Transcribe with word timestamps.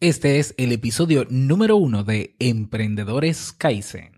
Este 0.00 0.40
es 0.40 0.54
el 0.58 0.72
episodio 0.72 1.24
número 1.30 1.76
uno 1.76 2.02
de 2.02 2.34
Emprendedores 2.40 3.52
Kaizen. 3.52 4.13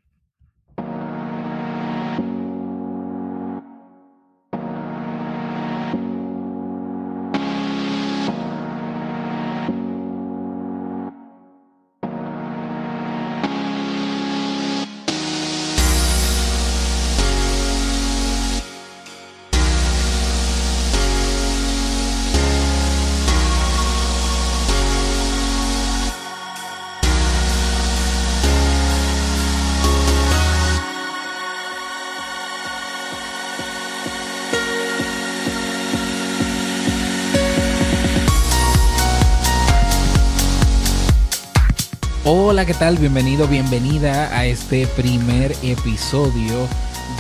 Hola, 42.29 42.67
¿qué 42.67 42.75
tal? 42.75 42.99
Bienvenido, 42.99 43.47
bienvenida 43.47 44.37
a 44.37 44.47
este 44.47 44.89
primer 44.89 45.55
episodio 45.63 46.67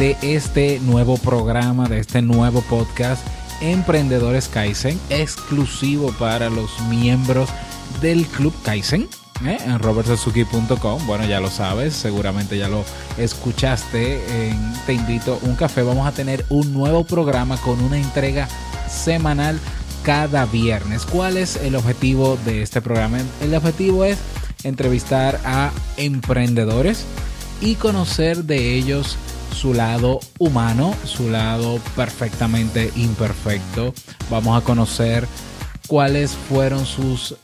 de 0.00 0.16
este 0.20 0.80
nuevo 0.80 1.16
programa, 1.16 1.88
de 1.88 2.00
este 2.00 2.22
nuevo 2.22 2.60
podcast 2.62 3.24
Emprendedores 3.60 4.48
Kaizen, 4.48 4.98
exclusivo 5.08 6.10
para 6.18 6.50
los 6.50 6.80
miembros 6.88 7.48
del 8.02 8.26
Club 8.26 8.52
Kaizen. 8.64 9.08
¿eh? 9.44 9.58
En 9.64 9.78
robertsuzuki.com, 9.78 11.06
bueno 11.06 11.24
ya 11.24 11.38
lo 11.38 11.50
sabes, 11.50 11.94
seguramente 11.94 12.58
ya 12.58 12.66
lo 12.66 12.84
escuchaste 13.16 14.52
Te 14.86 14.92
invito 14.92 15.38
a 15.40 15.46
un 15.46 15.54
café, 15.54 15.82
vamos 15.82 16.08
a 16.08 16.10
tener 16.10 16.44
un 16.48 16.72
nuevo 16.72 17.04
programa 17.04 17.58
con 17.58 17.80
una 17.80 17.96
entrega 17.96 18.48
semanal 18.88 19.60
cada 20.02 20.46
viernes. 20.46 21.06
¿Cuál 21.06 21.36
es 21.36 21.54
el 21.54 21.76
objetivo 21.76 22.36
de 22.44 22.62
este 22.62 22.80
programa? 22.80 23.18
El 23.40 23.54
objetivo 23.54 24.04
es 24.04 24.18
entrevistar 24.62 25.40
a 25.44 25.70
emprendedores 25.96 27.04
y 27.60 27.76
conocer 27.76 28.44
de 28.44 28.74
ellos 28.74 29.16
su 29.54 29.72
lado 29.72 30.20
humano, 30.38 30.94
su 31.04 31.30
lado 31.30 31.80
perfectamente 31.94 32.90
imperfecto. 32.96 33.94
Vamos 34.30 34.60
a 34.60 34.64
conocer 34.64 35.26
cuáles 35.86 36.32
fueron 36.32 36.84
sus 36.84 37.36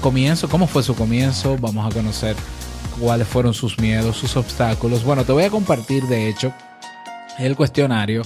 comienzos, 0.00 0.50
cómo 0.50 0.66
fue 0.66 0.82
su 0.82 0.94
comienzo, 0.94 1.56
vamos 1.58 1.90
a 1.90 1.94
conocer 1.94 2.36
cuáles 3.00 3.26
fueron 3.26 3.54
sus 3.54 3.78
miedos, 3.78 4.16
sus 4.16 4.36
obstáculos. 4.36 5.04
Bueno, 5.04 5.24
te 5.24 5.32
voy 5.32 5.44
a 5.44 5.50
compartir 5.50 6.04
de 6.04 6.28
hecho 6.28 6.52
el 7.38 7.56
cuestionario 7.56 8.22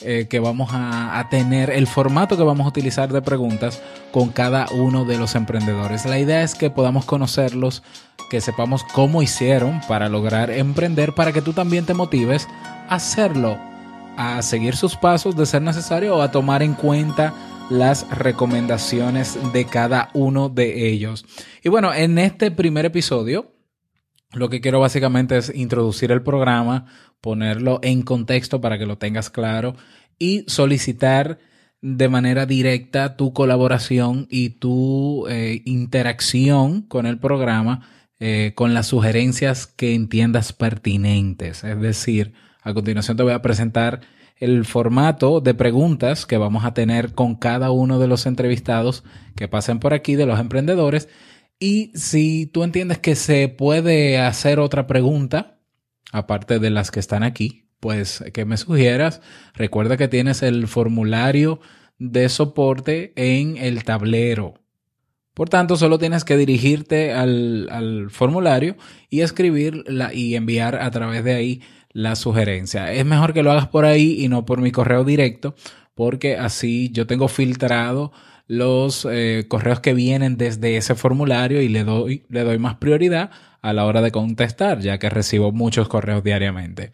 eh, 0.00 0.26
que 0.28 0.40
vamos 0.40 0.70
a, 0.72 1.26
tener, 1.30 1.70
el 1.70 1.86
formato 1.86 2.36
que 2.36 2.42
vamos 2.42 2.64
a 2.64 2.70
utilizar 2.70 3.12
de 3.12 3.22
preguntas 3.22 3.80
con 4.10 4.30
cada 4.30 4.66
uno 4.72 5.04
de 5.04 5.18
los 5.18 5.34
emprendedores. 5.34 6.06
La 6.06 6.18
idea 6.18 6.42
es 6.42 6.54
que 6.54 6.70
podamos 6.70 7.04
conocerlos, 7.04 7.82
que 8.30 8.40
sepamos 8.40 8.82
cómo 8.94 9.22
hicieron 9.22 9.80
para 9.86 10.08
lograr 10.08 10.50
emprender, 10.50 11.14
para 11.14 11.32
que 11.32 11.42
tú 11.42 11.52
también 11.52 11.86
te 11.86 11.94
motives 11.94 12.48
a 12.88 12.96
hacerlo, 12.96 13.58
a 14.16 14.42
seguir 14.42 14.76
sus 14.76 14.96
pasos 14.96 15.36
de 15.36 15.46
ser 15.46 15.62
necesario 15.62 16.16
o 16.16 16.22
a 16.22 16.32
tomar 16.32 16.62
en 16.62 16.74
cuenta 16.74 17.32
las 17.70 18.08
recomendaciones 18.10 19.38
de 19.52 19.64
cada 19.66 20.10
uno 20.14 20.48
de 20.48 20.88
ellos. 20.88 21.24
Y 21.62 21.68
bueno, 21.68 21.94
en 21.94 22.18
este 22.18 22.50
primer 22.50 22.86
episodio, 22.86 23.51
lo 24.32 24.48
que 24.48 24.60
quiero 24.60 24.80
básicamente 24.80 25.36
es 25.36 25.52
introducir 25.54 26.12
el 26.12 26.22
programa, 26.22 26.86
ponerlo 27.20 27.80
en 27.82 28.02
contexto 28.02 28.60
para 28.60 28.78
que 28.78 28.86
lo 28.86 28.98
tengas 28.98 29.30
claro 29.30 29.74
y 30.18 30.44
solicitar 30.48 31.38
de 31.80 32.08
manera 32.08 32.46
directa 32.46 33.16
tu 33.16 33.32
colaboración 33.32 34.26
y 34.30 34.50
tu 34.50 35.26
eh, 35.28 35.62
interacción 35.64 36.82
con 36.82 37.06
el 37.06 37.18
programa 37.18 37.88
eh, 38.24 38.52
con 38.54 38.72
las 38.72 38.86
sugerencias 38.86 39.66
que 39.66 39.94
entiendas 39.94 40.52
pertinentes. 40.52 41.64
Es 41.64 41.80
decir, 41.80 42.34
a 42.62 42.72
continuación 42.72 43.16
te 43.16 43.24
voy 43.24 43.32
a 43.32 43.42
presentar 43.42 44.00
el 44.36 44.64
formato 44.64 45.40
de 45.40 45.54
preguntas 45.54 46.24
que 46.24 46.36
vamos 46.36 46.64
a 46.64 46.72
tener 46.72 47.14
con 47.14 47.34
cada 47.34 47.72
uno 47.72 47.98
de 47.98 48.06
los 48.06 48.26
entrevistados 48.26 49.02
que 49.34 49.48
pasen 49.48 49.80
por 49.80 49.92
aquí, 49.92 50.14
de 50.14 50.26
los 50.26 50.38
emprendedores. 50.38 51.08
Y 51.58 51.92
si 51.94 52.46
tú 52.46 52.64
entiendes 52.64 52.98
que 52.98 53.14
se 53.14 53.48
puede 53.48 54.18
hacer 54.18 54.58
otra 54.58 54.86
pregunta, 54.86 55.60
aparte 56.12 56.58
de 56.58 56.70
las 56.70 56.90
que 56.90 57.00
están 57.00 57.22
aquí, 57.22 57.68
pues 57.80 58.22
que 58.32 58.44
me 58.44 58.56
sugieras. 58.56 59.20
Recuerda 59.54 59.96
que 59.96 60.08
tienes 60.08 60.42
el 60.42 60.68
formulario 60.68 61.60
de 61.98 62.28
soporte 62.28 63.12
en 63.16 63.56
el 63.56 63.84
tablero. 63.84 64.54
Por 65.34 65.48
tanto, 65.48 65.76
solo 65.76 65.98
tienes 65.98 66.24
que 66.24 66.36
dirigirte 66.36 67.12
al, 67.12 68.08
formulario 68.10 68.76
y 69.08 69.20
escribir 69.20 69.84
y 70.12 70.34
enviar 70.34 70.76
a 70.76 70.90
través 70.90 71.24
de 71.24 71.34
ahí 71.34 71.62
la 71.90 72.16
sugerencia. 72.16 72.92
Es 72.92 73.04
mejor 73.06 73.32
que 73.32 73.42
lo 73.42 73.50
hagas 73.50 73.68
por 73.68 73.84
ahí 73.84 74.22
y 74.22 74.28
no 74.28 74.44
por 74.44 74.60
mi 74.60 74.70
correo 74.70 75.04
directo, 75.04 75.54
porque 75.94 76.36
así 76.36 76.90
yo 76.92 77.06
tengo 77.06 77.28
filtrado 77.28 78.12
los 78.52 79.08
eh, 79.10 79.46
correos 79.48 79.80
que 79.80 79.94
vienen 79.94 80.36
desde 80.36 80.76
ese 80.76 80.94
formulario 80.94 81.62
y 81.62 81.68
le 81.68 81.84
doy, 81.84 82.26
le 82.28 82.44
doy 82.44 82.58
más 82.58 82.74
prioridad 82.74 83.30
a 83.62 83.72
la 83.72 83.86
hora 83.86 84.02
de 84.02 84.10
contestar, 84.10 84.80
ya 84.80 84.98
que 84.98 85.08
recibo 85.08 85.52
muchos 85.52 85.88
correos 85.88 86.22
diariamente. 86.22 86.92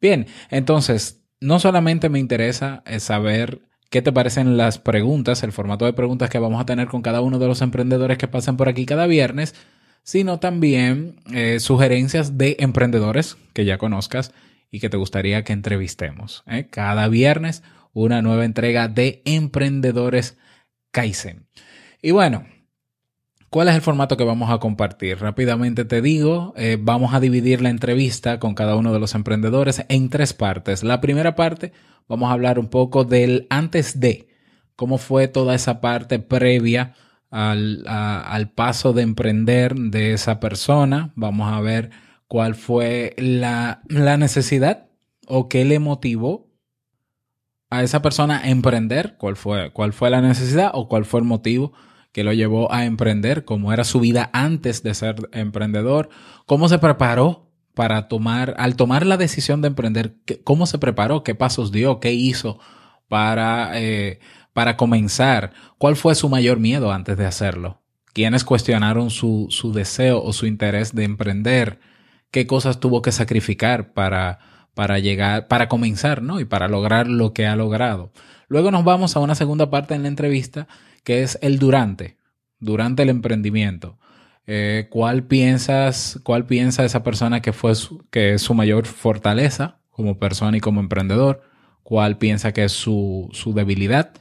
Bien, 0.00 0.28
entonces, 0.50 1.20
no 1.40 1.58
solamente 1.58 2.10
me 2.10 2.20
interesa 2.20 2.84
eh, 2.86 3.00
saber 3.00 3.60
qué 3.90 4.02
te 4.02 4.12
parecen 4.12 4.56
las 4.56 4.78
preguntas, 4.78 5.42
el 5.42 5.50
formato 5.50 5.84
de 5.84 5.94
preguntas 5.94 6.30
que 6.30 6.38
vamos 6.38 6.60
a 6.60 6.66
tener 6.66 6.86
con 6.86 7.02
cada 7.02 7.22
uno 7.22 7.40
de 7.40 7.48
los 7.48 7.60
emprendedores 7.60 8.16
que 8.16 8.28
pasan 8.28 8.56
por 8.56 8.68
aquí 8.68 8.86
cada 8.86 9.08
viernes, 9.08 9.56
sino 10.04 10.38
también 10.38 11.16
eh, 11.34 11.58
sugerencias 11.58 12.38
de 12.38 12.56
emprendedores 12.60 13.36
que 13.52 13.64
ya 13.64 13.78
conozcas 13.78 14.32
y 14.70 14.78
que 14.78 14.88
te 14.88 14.96
gustaría 14.96 15.42
que 15.42 15.54
entrevistemos. 15.54 16.44
Cada 16.70 17.08
viernes 17.08 17.64
una 17.94 18.22
nueva 18.22 18.44
entrega 18.44 18.86
de 18.86 19.22
Emprendedores 19.24 20.38
Kaizen. 20.90 21.46
Y 22.02 22.10
bueno, 22.12 22.44
¿Cuál 23.50 23.66
es 23.66 23.74
el 23.74 23.80
formato 23.80 24.16
que 24.16 24.22
vamos 24.22 24.48
a 24.48 24.58
compartir? 24.58 25.18
Rápidamente 25.18 25.84
te 25.84 26.00
digo, 26.00 26.54
eh, 26.56 26.78
vamos 26.80 27.14
a 27.14 27.18
dividir 27.18 27.60
la 27.60 27.70
entrevista 27.70 28.38
con 28.38 28.54
cada 28.54 28.76
uno 28.76 28.92
de 28.92 29.00
los 29.00 29.16
emprendedores 29.16 29.84
en 29.88 30.08
tres 30.08 30.32
partes. 30.34 30.84
La 30.84 31.00
primera 31.00 31.34
parte, 31.34 31.72
vamos 32.06 32.30
a 32.30 32.32
hablar 32.34 32.60
un 32.60 32.68
poco 32.68 33.02
del 33.02 33.48
antes 33.50 33.98
de, 33.98 34.28
cómo 34.76 34.98
fue 34.98 35.26
toda 35.26 35.56
esa 35.56 35.80
parte 35.80 36.20
previa 36.20 36.94
al, 37.28 37.82
al 37.88 38.52
paso 38.52 38.92
de 38.92 39.02
emprender 39.02 39.74
de 39.74 40.12
esa 40.12 40.38
persona. 40.38 41.12
Vamos 41.16 41.52
a 41.52 41.60
ver 41.60 41.90
cuál 42.28 42.54
fue 42.54 43.16
la, 43.18 43.82
la 43.88 44.16
necesidad 44.16 44.86
o 45.26 45.48
qué 45.48 45.64
le 45.64 45.80
motivó 45.80 46.49
a 47.70 47.84
esa 47.84 48.02
persona 48.02 48.42
emprender, 48.44 49.16
cuál 49.16 49.36
fue, 49.36 49.72
cuál 49.72 49.92
fue 49.92 50.10
la 50.10 50.20
necesidad 50.20 50.72
o 50.74 50.88
cuál 50.88 51.04
fue 51.04 51.20
el 51.20 51.26
motivo 51.26 51.72
que 52.12 52.24
lo 52.24 52.32
llevó 52.32 52.72
a 52.72 52.84
emprender, 52.84 53.44
cómo 53.44 53.72
era 53.72 53.84
su 53.84 54.00
vida 54.00 54.28
antes 54.32 54.82
de 54.82 54.94
ser 54.94 55.28
emprendedor, 55.32 56.10
cómo 56.46 56.68
se 56.68 56.80
preparó 56.80 57.48
para 57.74 58.08
tomar, 58.08 58.56
al 58.58 58.74
tomar 58.74 59.06
la 59.06 59.16
decisión 59.16 59.62
de 59.62 59.68
emprender, 59.68 60.16
cómo 60.42 60.66
se 60.66 60.78
preparó, 60.78 61.22
qué 61.22 61.36
pasos 61.36 61.70
dio, 61.70 62.00
qué 62.00 62.12
hizo 62.12 62.58
para, 63.08 63.80
eh, 63.80 64.18
para 64.52 64.76
comenzar, 64.76 65.52
cuál 65.78 65.94
fue 65.94 66.16
su 66.16 66.28
mayor 66.28 66.58
miedo 66.58 66.90
antes 66.90 67.16
de 67.16 67.26
hacerlo, 67.26 67.80
quiénes 68.12 68.44
cuestionaron 68.44 69.10
su, 69.10 69.46
su 69.50 69.72
deseo 69.72 70.20
o 70.20 70.32
su 70.32 70.46
interés 70.46 70.92
de 70.92 71.04
emprender, 71.04 71.78
qué 72.32 72.48
cosas 72.48 72.80
tuvo 72.80 73.02
que 73.02 73.12
sacrificar 73.12 73.92
para, 73.92 74.40
para 74.74 74.98
llegar, 74.98 75.48
para 75.48 75.68
comenzar, 75.68 76.22
¿no? 76.22 76.40
Y 76.40 76.44
para 76.44 76.68
lograr 76.68 77.06
lo 77.08 77.32
que 77.32 77.46
ha 77.46 77.56
logrado. 77.56 78.12
Luego 78.48 78.70
nos 78.70 78.84
vamos 78.84 79.16
a 79.16 79.20
una 79.20 79.34
segunda 79.34 79.70
parte 79.70 79.94
en 79.94 80.02
la 80.02 80.08
entrevista 80.08 80.66
que 81.04 81.22
es 81.22 81.38
el 81.42 81.58
durante, 81.58 82.16
durante 82.58 83.02
el 83.02 83.08
emprendimiento. 83.08 83.98
Eh, 84.46 84.88
¿Cuál 84.90 85.24
piensas, 85.24 86.18
cuál 86.24 86.46
piensa 86.46 86.84
esa 86.84 87.02
persona 87.02 87.40
que 87.40 87.52
fue 87.52 87.72
que 88.10 88.34
es 88.34 88.42
su 88.42 88.54
mayor 88.54 88.86
fortaleza 88.86 89.78
como 89.90 90.18
persona 90.18 90.56
y 90.56 90.60
como 90.60 90.80
emprendedor? 90.80 91.42
¿Cuál 91.82 92.18
piensa 92.18 92.52
que 92.52 92.64
es 92.64 92.72
su, 92.72 93.28
su 93.32 93.52
debilidad? 93.54 94.12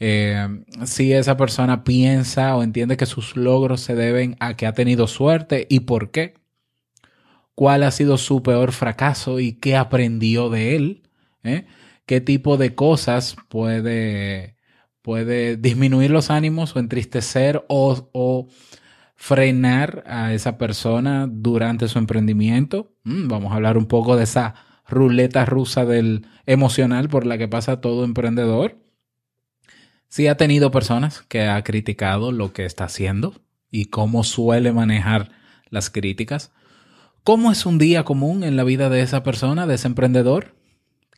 Eh, 0.00 0.48
si 0.84 1.12
esa 1.12 1.36
persona 1.36 1.84
piensa 1.84 2.56
o 2.56 2.64
entiende 2.64 2.96
que 2.96 3.06
sus 3.06 3.36
logros 3.36 3.80
se 3.82 3.94
deben 3.94 4.36
a 4.40 4.56
que 4.56 4.66
ha 4.66 4.72
tenido 4.72 5.06
suerte 5.06 5.66
y 5.70 5.80
por 5.80 6.10
qué. 6.10 6.34
¿Cuál 7.62 7.84
ha 7.84 7.92
sido 7.92 8.18
su 8.18 8.42
peor 8.42 8.72
fracaso 8.72 9.38
y 9.38 9.52
qué 9.52 9.76
aprendió 9.76 10.50
de 10.50 10.74
él? 10.74 11.02
¿Eh? 11.44 11.64
¿Qué 12.06 12.20
tipo 12.20 12.56
de 12.56 12.74
cosas 12.74 13.36
puede 13.48 14.56
puede 15.00 15.56
disminuir 15.56 16.10
los 16.10 16.32
ánimos 16.32 16.74
o 16.74 16.80
entristecer 16.80 17.64
o, 17.68 18.48
frenar 19.14 20.02
a 20.08 20.34
esa 20.34 20.58
persona 20.58 21.28
durante 21.30 21.86
su 21.86 22.00
emprendimiento. 22.00 22.96
Mm, 23.04 23.28
vamos 23.28 23.52
a 23.52 23.54
hablar 23.54 23.78
un 23.78 23.86
poco 23.86 24.16
de 24.16 24.24
esa 24.24 24.56
ruleta 24.88 25.44
rusa 25.44 25.84
del 25.84 26.26
emocional 26.46 27.08
por 27.08 27.26
la 27.26 27.38
que 27.38 27.46
pasa 27.46 27.80
todo 27.80 28.02
emprendedor. 28.02 28.76
Sí 30.08 30.26
ha 30.26 30.36
tenido 30.36 30.72
personas 30.72 31.22
que 31.28 31.46
ha 31.46 31.62
criticado 31.62 32.32
lo 32.32 32.52
que 32.52 32.64
está 32.64 32.86
haciendo 32.86 33.40
y 33.70 33.84
cómo 33.84 34.24
suele 34.24 34.72
manejar 34.72 35.30
las 35.70 35.90
críticas. 35.90 36.50
¿Cómo 37.24 37.52
es 37.52 37.66
un 37.66 37.78
día 37.78 38.02
común 38.02 38.42
en 38.42 38.56
la 38.56 38.64
vida 38.64 38.88
de 38.90 39.00
esa 39.00 39.22
persona, 39.22 39.68
de 39.68 39.76
ese 39.76 39.86
emprendedor? 39.86 40.56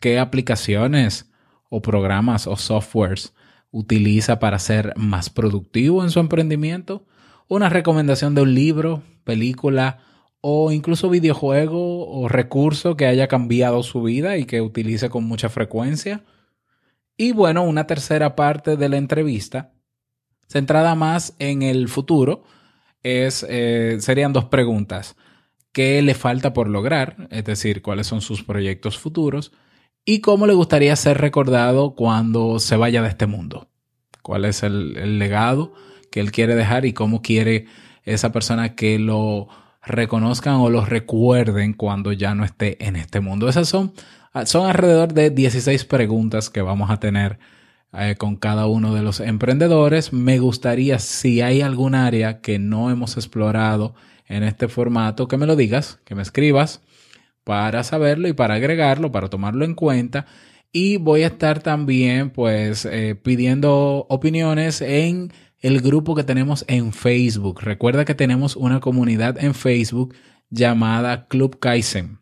¿Qué 0.03 0.19
aplicaciones 0.19 1.33
o 1.71 1.81
programas 1.81 2.47
o 2.47 2.57
softwares 2.57 3.33
utiliza 3.71 4.39
para 4.39 4.59
ser 4.59 4.93
más 4.97 5.31
productivo 5.31 6.05
en 6.05 6.11
su 6.11 6.21
emprendimiento? 6.21 7.07
Una 7.49 7.71
recomendación 7.71 8.35
de 8.35 8.43
un 8.43 8.55
libro, 8.55 9.03
película 9.25 10.01
o 10.43 10.73
incluso 10.73 11.09
videojuego 11.09 12.07
o 12.07 12.29
recurso 12.29 12.99
que 12.99 13.07
haya 13.07 13.27
cambiado 13.27 13.83
su 13.83 14.03
vida 14.03 14.37
y 14.37 14.45
que 14.45 14.61
utilice 14.61 15.09
con 15.09 15.25
mucha 15.25 15.49
frecuencia. 15.49 16.23
Y 17.17 17.33
bueno, 17.33 17.63
una 17.63 17.87
tercera 17.87 18.37
parte 18.37 18.77
de 18.77 18.91
la 18.91 18.99
entrevista, 18.99 19.73
centrada 20.49 20.97
más 20.97 21.35
en 21.39 21.63
el 21.63 21.89
futuro, 21.89 22.45
es, 23.03 23.43
eh, 23.49 23.97
serían 24.01 24.35
dos 24.35 24.45
preguntas. 24.45 25.17
¿Qué 25.75 26.01
le 26.03 26.15
falta 26.15 26.53
por 26.53 26.69
lograr? 26.69 27.27
Es 27.31 27.45
decir, 27.45 27.83
cuáles 27.83 28.07
son 28.07 28.21
sus 28.21 28.45
proyectos 28.45 28.97
futuros 28.97 29.51
y 30.05 30.21
cómo 30.21 30.47
le 30.47 30.55
gustaría 30.55 30.95
ser 30.95 31.19
recordado 31.19 31.97
cuando 31.97 32.61
se 32.61 32.77
vaya 32.77 33.03
de 33.03 33.09
este 33.09 33.27
mundo. 33.27 33.69
¿Cuál 34.23 34.45
es 34.45 34.63
el, 34.63 35.19
legado 35.19 35.75
que 36.13 36.21
él 36.21 36.31
quiere 36.31 36.55
dejar 36.55 36.87
y 36.87 36.93
cómo 36.93 37.23
quiere 37.23 37.67
esa 38.05 38.31
persona 38.31 38.77
que 38.77 39.01
lo 39.01 39.49
reconozcan 39.83 40.55
o 40.55 40.71
los 40.71 40.89
recuerden 40.89 41.73
cuando 41.73 42.13
ya 42.13 42.37
no 42.37 42.45
esté 42.45 42.83
en 42.87 42.95
este 42.95 43.19
mundo. 43.19 43.49
Esas 43.49 43.69
son, 43.69 43.95
son 44.45 44.69
alrededor 44.69 45.13
de 45.13 45.31
16 45.31 45.85
preguntas 45.87 46.51
que 46.51 46.63
vamos 46.63 46.89
a 46.91 47.01
tener 47.01 47.41
eh, 47.93 48.15
con 48.17 48.37
cada 48.37 48.67
uno 48.67 48.95
de 48.95 49.03
los 49.03 49.19
emprendedores. 49.19 50.13
Me 50.13 50.39
gustaría, 50.39 51.01
si 51.01 51.41
hay 51.41 51.63
algún 51.63 51.97
área 51.97 52.41
que 52.41 52.61
no 52.61 52.91
hemos 52.91 53.17
explorado 53.17 53.97
en 54.27 54.43
este 54.43 54.69
formato, 54.69 55.29
que 55.29 55.37
me 55.37 55.47
lo 55.47 55.57
digas, 55.57 56.01
que 56.05 56.15
me 56.15 56.23
escribas 56.23 56.83
para 57.45 57.85
saberlo 57.85 58.29
y 58.29 58.33
para 58.33 58.55
agregarlo, 58.55 59.13
para 59.13 59.29
tomarlo 59.29 59.65
en 59.65 59.75
cuenta. 59.75 60.27
Y 60.73 60.97
voy 60.97 61.23
a 61.23 61.29
estar 61.29 61.63
también 61.63 62.31
pues 62.31 62.85
eh, 62.85 63.15
pidiendo 63.15 64.07
opiniones 64.09 64.81
en 64.81 65.33
el 65.61 65.81
grupo 65.81 66.15
que 66.15 66.25
tenemos 66.25 66.65
en 66.69 66.93
Facebook. 66.93 67.61
Recuerda 67.63 68.05
que 68.05 68.15
tenemos 68.15 68.57
una 68.57 68.81
comunidad 68.81 69.43
en 69.43 69.55
Facebook 69.55 70.15
llamada 70.51 71.27
Club 71.29 71.59
Kaizen. 71.59 72.19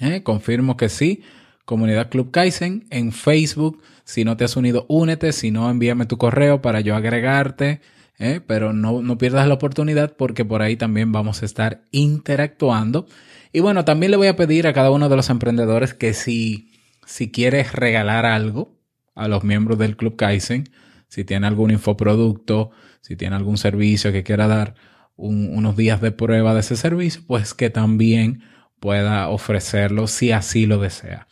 ¿Eh? 0.00 0.22
Confirmo 0.22 0.76
que 0.76 0.88
sí. 0.88 1.22
Comunidad 1.64 2.08
Club 2.08 2.30
Kaizen 2.30 2.86
en 2.90 3.12
Facebook. 3.12 3.82
Si 4.04 4.24
no 4.24 4.36
te 4.36 4.44
has 4.44 4.56
unido, 4.56 4.86
únete. 4.88 5.32
Si 5.32 5.50
no, 5.50 5.70
envíame 5.70 6.06
tu 6.06 6.16
correo 6.16 6.62
para 6.62 6.80
yo 6.80 6.96
agregarte. 6.96 7.80
¿Eh? 8.18 8.40
Pero 8.46 8.72
no, 8.72 9.02
no 9.02 9.18
pierdas 9.18 9.48
la 9.48 9.54
oportunidad 9.54 10.16
porque 10.16 10.44
por 10.44 10.62
ahí 10.62 10.76
también 10.76 11.12
vamos 11.12 11.42
a 11.42 11.46
estar 11.46 11.82
interactuando. 11.90 13.06
Y 13.52 13.60
bueno, 13.60 13.84
también 13.84 14.10
le 14.10 14.16
voy 14.16 14.28
a 14.28 14.36
pedir 14.36 14.66
a 14.66 14.72
cada 14.72 14.90
uno 14.90 15.08
de 15.08 15.16
los 15.16 15.30
emprendedores 15.30 15.94
que 15.94 16.14
si, 16.14 16.72
si 17.06 17.30
quieres 17.30 17.72
regalar 17.72 18.26
algo 18.26 18.76
a 19.14 19.28
los 19.28 19.44
miembros 19.44 19.78
del 19.78 19.96
Club 19.96 20.16
Kaizen, 20.16 20.70
si 21.08 21.24
tiene 21.24 21.46
algún 21.46 21.70
infoproducto, 21.70 22.70
si 23.00 23.16
tiene 23.16 23.36
algún 23.36 23.56
servicio 23.56 24.12
que 24.12 24.22
quiera 24.22 24.46
dar 24.46 24.74
unos 25.16 25.76
días 25.76 26.00
de 26.00 26.12
prueba 26.12 26.54
de 26.54 26.60
ese 26.60 26.76
servicio, 26.76 27.22
pues 27.26 27.54
que 27.54 27.70
también 27.70 28.42
pueda 28.78 29.28
ofrecerlo 29.28 30.06
si 30.06 30.30
así 30.30 30.66
lo 30.66 30.78
desea. 30.78 31.26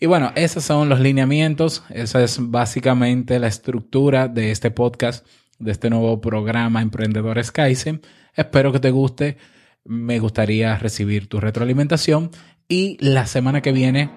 Y 0.00 0.06
bueno, 0.06 0.32
esos 0.34 0.64
son 0.64 0.88
los 0.88 1.00
lineamientos, 1.00 1.84
esa 1.90 2.22
es 2.22 2.38
básicamente 2.40 3.38
la 3.38 3.48
estructura 3.48 4.28
de 4.28 4.50
este 4.50 4.70
podcast, 4.70 5.26
de 5.58 5.72
este 5.72 5.90
nuevo 5.90 6.20
programa 6.20 6.82
Emprendedores 6.82 7.52
Kaizen. 7.52 8.00
Espero 8.34 8.72
que 8.72 8.80
te 8.80 8.90
guste, 8.90 9.36
me 9.84 10.18
gustaría 10.18 10.76
recibir 10.76 11.28
tu 11.28 11.40
retroalimentación 11.40 12.30
y 12.68 12.96
la 13.00 13.26
semana 13.26 13.62
que 13.62 13.72
viene 13.72 14.10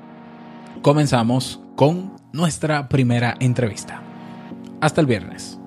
comenzamos 0.82 1.62
con 1.76 2.16
nuestra 2.34 2.90
primera 2.90 3.36
entrevista. 3.40 4.04
Hasta 4.82 5.02
el 5.02 5.08
viernes. 5.08 5.61